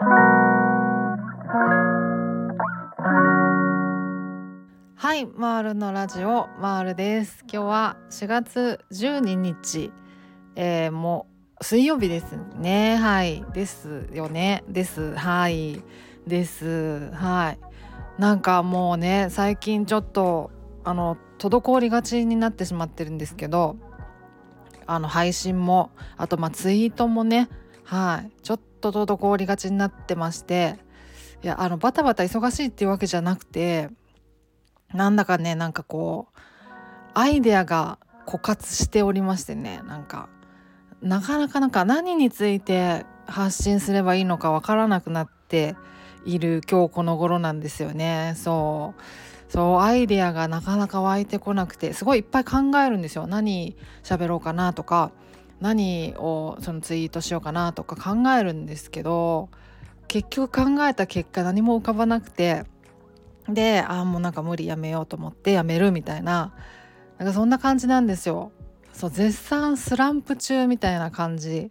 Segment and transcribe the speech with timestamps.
[0.00, 0.04] は
[5.16, 7.44] いマールのラジオマールです。
[7.52, 9.90] 今日は4月12日、
[10.54, 11.26] えー、も
[11.60, 12.94] う水曜日ですね。
[12.96, 14.62] はいですよね。
[14.68, 15.16] です。
[15.16, 15.82] はい
[16.28, 17.10] です。
[17.10, 17.58] はい。
[18.20, 20.52] なんかもうね最近ちょっと
[20.84, 23.76] あの滞りがちになってしまってるんですけど
[24.86, 27.48] あの配信もあとまあツイートもね。
[27.82, 30.76] はいちょっと滞りがちになってまして
[31.42, 33.90] いやあのバタバタ忙しいっていうわけじゃなくて
[34.92, 36.38] なんだかねなんかこう
[37.14, 40.28] アイデアが枯渇しておりましてねなんか
[41.02, 45.76] なかなかなんか何について発信すればいいのかわからなくなって
[46.24, 48.34] いる今日この頃なんですよね。
[48.36, 49.02] そう。
[49.50, 53.26] そうアイデアがなかなか湧いてこなくてすごいいっぱい考えるんですよ。
[53.26, 55.12] 何喋ろうかなとか。
[55.60, 59.48] 何をそのツイートしようかなとか考えるんですけど
[60.06, 62.64] 結局考えた結果何も浮かばなくて
[63.48, 66.54] でああもうなんか無理やめようと思ってやめるみたいな
[67.18, 68.52] なんかそんな感じなんですよ。
[68.92, 71.70] そう絶賛スランプ中みたいな感じ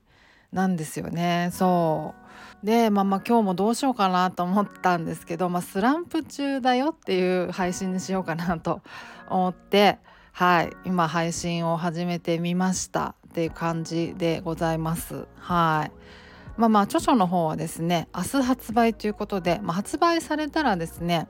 [0.51, 1.49] なんですよね。
[1.51, 2.13] そ
[2.63, 8.81] うでまあまあ今日もどうしようかなと思ったんですけど、まあ、スランプ中だよっていう配信にしようかなと
[9.29, 9.99] 思って
[10.31, 15.27] はい今配信を始めてみましたっていう感じでございます。
[15.35, 15.91] はい。
[16.57, 21.27] まあまあ著書の方はですね明日発売ということで、まあ、発売されたらですね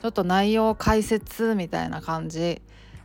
[0.00, 2.62] ちょっと内容解説みたいな感じ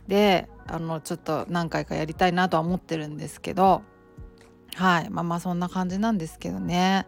[0.08, 3.82] であのちょっと何回かやりたいなとは思ってるんですけど
[4.76, 5.10] はい。
[5.10, 7.06] まあまあそんな感じなんですけどね。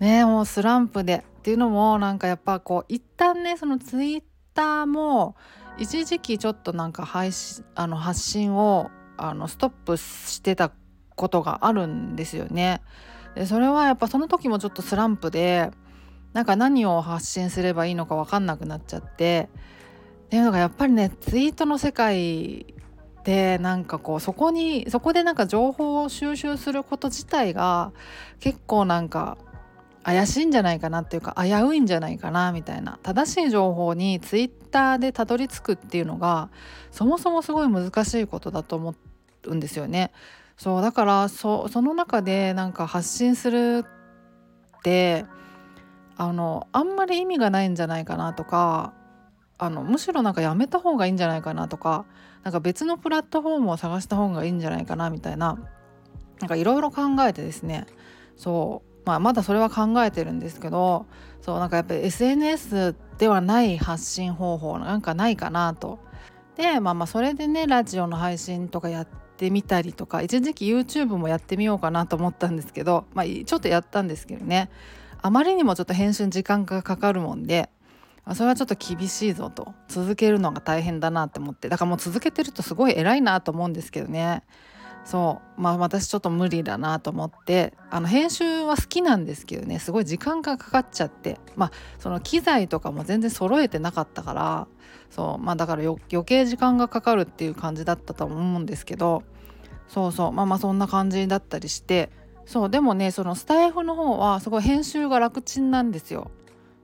[0.00, 4.22] ねもうスランプでっていうのもなんかやっぱこう一旦ねそのツイッ
[4.54, 5.36] ターも
[5.76, 10.72] 一時期ちょっとなんか配信あの発信をあのストップしてた
[11.14, 12.80] ことがあるんですよね。
[13.34, 15.70] でそれはやっぱその時もちょっとスランプで
[16.32, 19.48] なんか何を発信すればいいのか分かんなくなっちゃって
[20.26, 22.74] っていうのがやっぱりねツイートの世界
[23.24, 27.92] でなんかこうそこにそこでなんか情報を収集すること自体が
[28.40, 29.38] 結構なんか
[30.02, 36.50] 怪しいんじゃないかなっていうか危ういんじゃないかなみたいな正しい情報にツイッターでたどり着くっていうのが
[36.90, 38.94] そもそもすごい難しいことだと思っ
[39.46, 40.12] うんですよね。
[40.56, 43.84] そうだからその中でなんか発信する
[44.78, 45.24] って
[46.16, 48.92] あのあんまり意味がないんじゃないかなとか
[49.58, 52.06] あのむしろなんかやめた方がいいんじゃないかなとか
[52.42, 55.58] なんか別のプラットフォームを探した方がいいんじゃないかなみたいな
[56.40, 57.86] なんかいろいろ考えてですね
[58.36, 61.06] そうまあまだそれは考えてるんですけど
[61.40, 65.98] そうなんかやっぱり SNS ではない発信方法なんかないかなと。
[66.56, 69.08] でまあまあそれでねラジオの配信とかやっ
[69.44, 74.70] てみたりとか一時期 YouTube もやってみようかなと思ったんですけどまあちょっとやったんですけどね。
[75.20, 77.70] あまりにもちょっと編集に時間がかかるもんで
[78.34, 79.74] それはちょっと厳しいぞと。
[79.88, 81.68] 続けるのが大変だなって思って。
[81.68, 84.42] だからもう続けてるとすごい偉いなと思うんですけどね。
[85.04, 85.60] そう。
[85.60, 91.38] まあ私ちょっと無理だなと思ってあの編集は好きなんですけどねすごい時間がかかっちゃって。
[91.56, 94.66] まあその機材とかも全然揃えてなかったから
[95.10, 95.42] そう。
[95.42, 99.22] まあだから余計時間がかかるっていう感じだったと思うんですけど
[99.88, 100.32] そうそう。
[100.32, 102.10] まあまあそんな感じだったりして。
[102.46, 102.70] そう。
[102.70, 106.30] でもねそのスタイフの方はすごい編集が楽ちんなんですよ。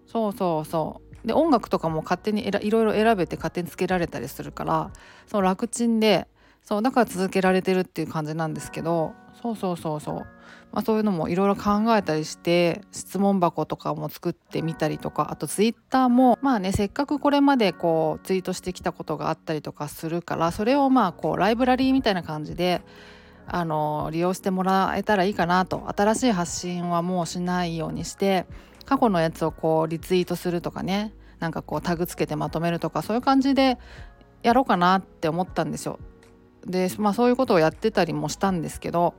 [0.07, 1.27] そうそうそう。
[1.27, 4.91] で音楽とかも勝手にいろいろ選べて勝手につけられたりするから
[5.27, 6.29] そう楽ちんで。
[6.71, 10.15] そうだから続けられてるっていう感じなんですけどそうそうそうそう、
[10.71, 22.83] まあ、そういうのもいろいろ考えたりして質問箱とかも作ってみたりとかあとツイッターもまあねせっかくこれまでこうツイートしてきたことがあったりとかするからそれをまあこうライブラリーみたいな感じで
[23.49, 28.47] あの利用してもらえたらいいかなと新しい発信はもうしないようにして
[28.85, 33.77] 過去のやつをこうリツイートするとかねなんかこうタグつけてまとめるとかそういう感じで
[34.45, 35.99] やろうかなって思ったんですよ。
[36.67, 39.15] でまあそういうことをやってたりもしたんですけど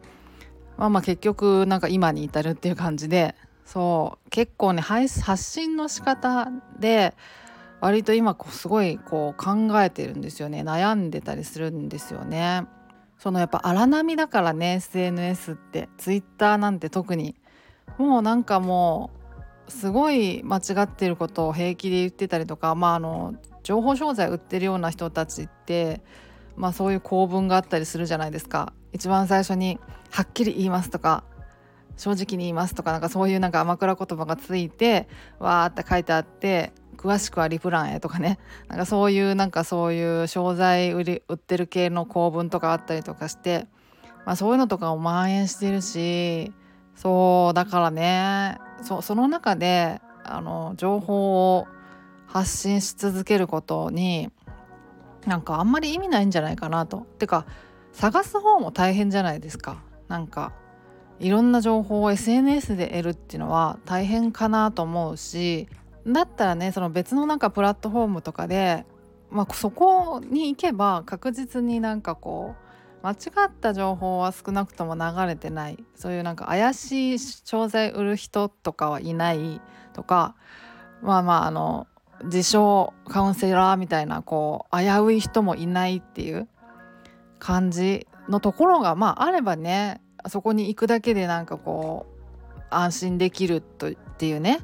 [0.78, 3.36] まあまあ結局なんか今に至るっていう感じで
[3.66, 6.50] そう結構ね発信の仕方
[6.80, 7.14] で
[7.80, 12.64] 割と今こうすごいこう考えてるんですよね悩んでたりするんですよね。
[13.18, 17.36] そのやっぱ荒波だからね SNS ってツイッターなんて特に
[18.00, 19.12] もうなんかも
[19.68, 26.02] うすごい間違ってることを平気で言ってたりとかまああの情報商材売ってるような人たちって
[26.62, 28.72] まあそういう構文があったりするじゃないですか。
[28.94, 29.80] 一番最初に
[30.12, 31.24] 「はっきり言います」とか
[31.98, 35.10] 「正直に言います」とかなんかそういうなんか甘くら言葉がついて
[35.40, 38.38] わーって書いてあって詳しくはリプランへとかね。
[38.68, 43.66] なんかそういうなんかそういう商材売り売ってる系の構文とかあったりとかして、
[44.28, 46.54] まあ、そういうのとかも蔓延してるし
[46.96, 48.60] そうだからね。
[48.84, 51.68] そその中であの情報を
[52.28, 54.30] 発信し続けることに
[55.26, 57.06] なんかあんまり意味ないんじゃないかなと。
[57.20, 57.46] てか
[57.94, 59.84] 探す方も大変じゃないですか。
[60.08, 60.54] なんか
[61.22, 65.68] いろんな情報を SNS で得るっていうのは大変かなと思うし
[66.06, 68.86] だったらねその別のなんかプラットフォームとかで、
[69.30, 72.56] まあ、そこに行けば確実になんかこ
[73.04, 73.16] う間違
[73.48, 79.62] った情報は少なくとも流れてないそういうなんか怪しい商材売る人とかはいない
[79.94, 80.36] とか
[81.04, 81.88] まあまああの
[82.26, 86.48] 自称カウンセラーみたいなこう危うい人もいないっていう
[87.40, 92.06] 感じのところがまああればねそこに行くだけでなんかこ
[92.60, 94.60] う安心できるとっていうね。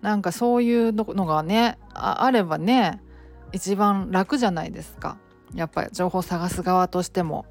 [0.00, 3.00] なんかそういうのがねあればね
[3.52, 5.16] 一番楽じゃないですか。
[5.54, 7.44] やっぱり情報探す側としても、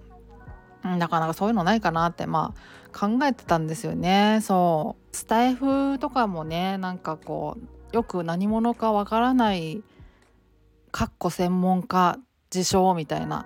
[0.83, 2.53] なかなかそういうのないかなってま
[2.93, 4.39] あ考えてたんですよね。
[4.41, 5.15] そう。
[5.15, 9.83] スタイフとかもねなんかこうよく何者かわからない
[10.91, 12.17] かっこ専門家
[12.53, 13.45] 自称みたいな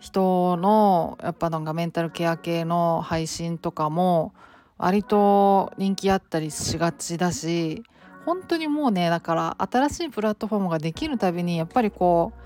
[0.00, 4.34] 人のやっぱなんかメンタルケア系の配信とかも
[4.78, 7.82] 割と人気あったりしがちだし
[8.24, 12.40] 本当にもうねだから新しいプラットフォームができるたびにやっぱりこう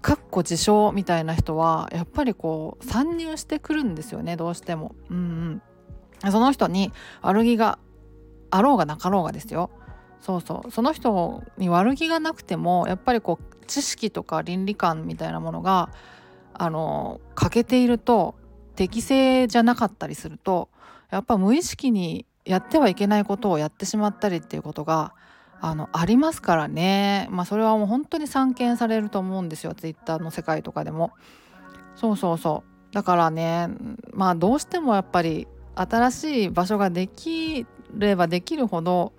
[0.00, 4.94] かっこ自称みたいな人はやっぱりこう参入してくるんですよねどうしても。
[5.10, 5.60] うん
[6.22, 7.78] うん、その人に悪気が
[8.50, 9.70] あろうがなかろうがですよ。
[10.22, 10.70] そうそう。
[10.70, 15.90] その人に悪気がなくてもやっぱりこう知識とか倫理観みたいなものが
[16.54, 18.36] あの欠けていると
[18.76, 20.68] 適正じゃなかったりすると
[21.10, 25.12] やっぱ無意識にやってはいけないことをやってしまったりっていうことが
[25.60, 27.26] あのありますからね。
[27.30, 29.74] まあそれはもう本当に散見されると思うんですよ。
[29.74, 31.12] ツイッターの世界とかでも。
[31.96, 32.94] そうそうそう。
[32.94, 33.68] だからね
[34.12, 39.12] まあどうしてもやっぱり新しい場所ができればできるほど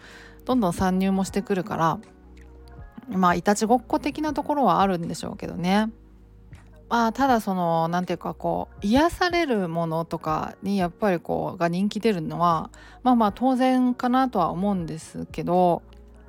[0.46, 2.00] どんどん参入もしてくるから
[3.10, 5.90] まあいたちごっこ的なところはあるんでしょうけどね。
[6.90, 12.70] まあただその何ていうかこう癒されるものとかにやっぱりこうが人気出るのは
[13.02, 15.82] まあまあ当然かなとは思うんですけど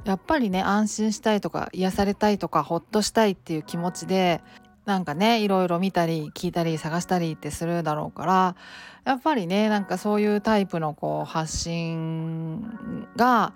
[0.05, 4.41] やっぱりね安心したいとか癒されたいとかほっとしたいっていう気持ちで
[4.87, 8.57] なんかねいろいろ見たり聞いたり探したりってするだろうから
[9.05, 13.53] やっぱりねなんかそういうタイプのこう発信が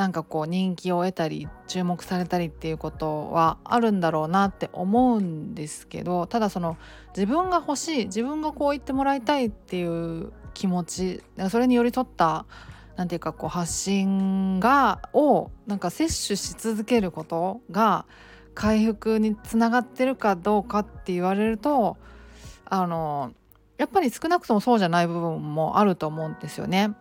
[0.00, 6.78] なんかこう人気を得たり注目されたりっていうことはあるんだろうなって思うんですけどただその
[7.14, 12.46] 自分が欲しい自分がこう言ってもらいたいっていう気持ちそれに寄り添った
[12.96, 18.06] 何て言うかこう発信がをなんか摂取し続けることが
[18.54, 21.98] 回復につながってるかどうかって言われると
[22.64, 23.34] あの
[23.76, 26.94] やっぱり少なくともそうじゃない部分もあると思うんですよね。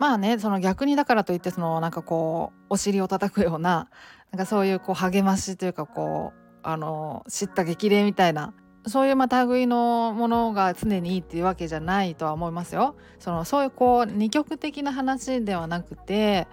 [0.00, 3.90] まあねその逆にだからといってそのなんかこうお尻を叩くような
[4.32, 8.54] なんかそういうこう励ましというかこうあの知った激励みたいな
[8.86, 12.96] そういうまあ類のものが常にいいっていうわけじゃないとは思いますよ。
[13.18, 16.48] そのそういうこう二極的な話ではなくて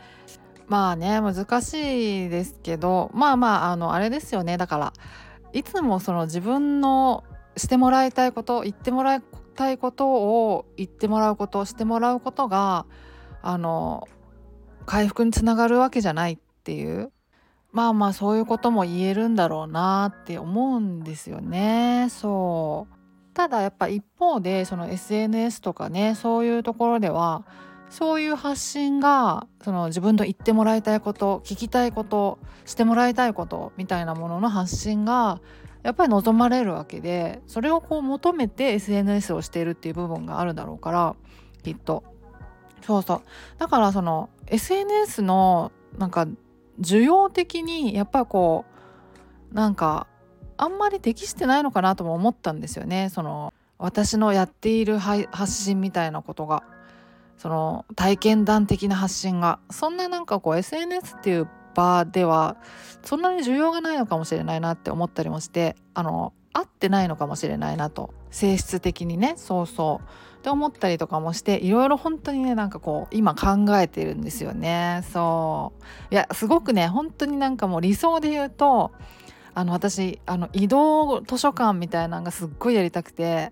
[0.68, 4.94] まあね難しいですけどまあまああのあれですよねだから
[5.54, 7.24] いつもその自分の
[7.56, 9.22] してもらいたいこと言ってもらい
[9.56, 12.86] たいことを言ってもらうことしてもらうことが
[13.42, 14.08] あの
[14.86, 17.12] 回復につながるわけじゃないっていう。
[17.72, 22.08] まあまあそういうことも言えるんだろうなって思うんですよね。
[22.10, 22.98] そう。
[23.36, 27.46] ただやっぱ一方でその SNS とかねそういうところでは
[27.90, 35.40] そういう発信がその自分の言ってもらいたいこと聞きたいことしてもらいたいことみたいなものの発信が
[35.84, 41.16] やっぱり望まれるわけでそれをこう求めて SNS をしているっていう部分があるだろうから
[41.64, 42.04] きっと。
[42.82, 43.22] そうそう。
[43.58, 46.28] だからその SNS のなんか
[46.80, 48.66] 需要的にやっぱりこ
[49.52, 50.08] うなんか
[50.58, 53.10] あんまり適してないのかなとも思ったんですよね。
[53.10, 56.64] その私のやっている発信みたいなことが。
[57.38, 59.60] その体験談的な発信が。
[59.70, 62.58] そんななんかこう SNS っていう場では
[63.04, 68.14] そんなに需要がないのかもしれないなって思ったりもしてあの合ってないのかもしれないなと。
[68.32, 69.36] 性質的にね。
[69.38, 70.38] そうそう。
[70.38, 75.04] って思ったりとかもしていろいろ本当にねなんかこう今考えてるんですよね。
[75.12, 75.74] そ
[76.12, 76.14] う。
[76.14, 78.92] いやすごくね本当になんかもう理想で言うと
[79.54, 83.52] あの私あの移動図書館みたいなのがすっごいやりたくて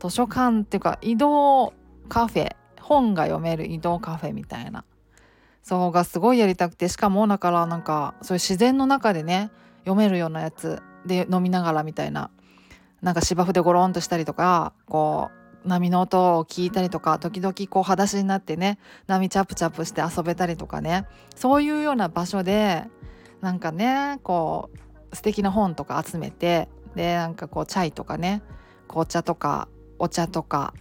[0.00, 1.72] 図書館っていうか移動
[2.08, 4.84] カフェ本が読める移動カフェみたいな。
[5.62, 9.50] そうがすごいやりたくてしかもだからなんかそういう自然の中でね
[9.80, 12.30] 読めるようなやつで飲みながらみたいな
[13.02, 15.30] なんか芝生でゴロンとしたりとかこ
[15.64, 21.06] う波の音を聞いたりとか時々こう裸足になってね波チャプチャプして遊べたりとかね。
[21.34, 22.84] そういうような場所で
[23.40, 24.70] なんかねこ
[25.12, 28.42] う素敵な本とか集めてでなんかこうチャイとかね
[28.88, 30.74] 紅茶とかお茶とか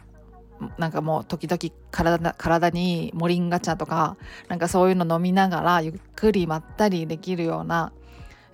[0.77, 1.59] なんかもう時々
[1.91, 7.91] 体体にモリンガ茶とかなんかそういうの飲みながらゆっくりまったりできるような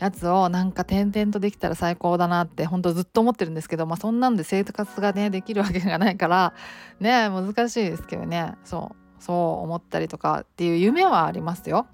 [0.04, 6.54] やつをなんか点々とできたら最高だなってほんとずっと思ってるんですけど、まあ、そんなんで生活がねできるわけがないから
[7.00, 8.54] ね難しいですけどね。
[8.66, 11.88] そうそう思ったりとかっていう夢はありますよ。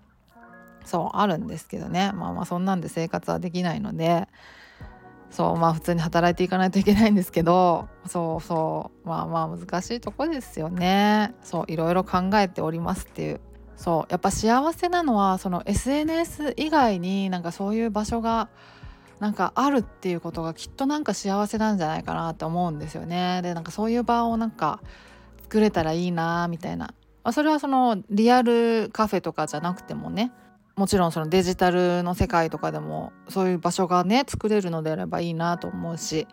[0.85, 2.11] そうあるんですけどね。
[2.15, 4.27] まあまあそんなんで生活はできないので。
[5.29, 7.87] そうまあ普通に働いていかないといけないんですけど。
[8.07, 9.07] そうそう。
[9.07, 11.35] まあまあ難しいとこですよね。
[11.43, 13.41] そういろいろ考えておりますっていう。
[13.79, 18.49] そうやっぱ幸せなのはその SNS 以外になんかそういう場所が
[19.19, 23.39] なんかあるっていうことがきっとなんか幸せなんじゃないかなって思うんですよね。
[23.41, 24.81] でなんかそういう場をなんか
[25.43, 26.87] 作れたらいいなみたいな、
[27.23, 30.33] まあ、それはそのリアルカフェとかじゃなくてもね
[30.75, 36.27] もちろんそのデジタルの世界とかでもそういう場所がね作れるのであればいいなと思うし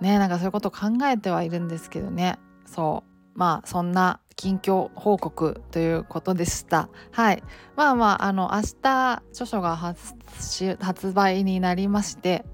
[0.00, 2.40] ねなんかそういうことを考えてはいるんですけどね。
[2.66, 3.11] そう。
[3.34, 6.88] まあそんな近況報告ということでした。
[7.10, 7.42] はい。
[7.76, 12.44] まあまあ、あの、明日、著書が発売になりまして、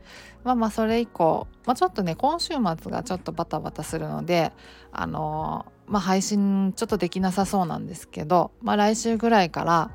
[0.44, 4.52] まあまあ、それ以降、まあちょっとね、今週末がちょっとバタバタするので、
[4.92, 9.90] あのまあ配信ちょっとできなさそうなんですけど、まあ来週ぐらいから、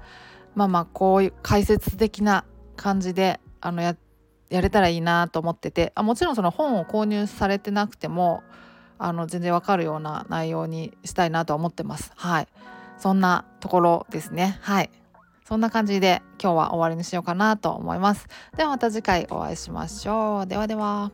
[0.55, 3.95] まあまあ、こういう解説的な感じで、あの、や、
[4.49, 8.43] やれたらいいなと思っててあもちろんその本を購入されてなくても
[8.97, 12.11] あの全然わかるような内容にしたいなと思ってます。
[12.15, 12.47] はい。
[12.97, 14.59] そんなところですね。
[14.61, 14.89] はい。
[15.45, 18.27] そんな感じで今日は終わりにしようかなと思います。
[18.55, 20.47] ではまた次回お会いしましょう。
[20.47, 21.11] ではでは。